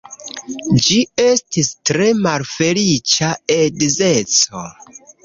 Ĝi 0.85 0.95
estis 1.23 1.69
tre 1.89 2.07
malfeliĉa 2.21 3.29
edzeco. 3.57 4.65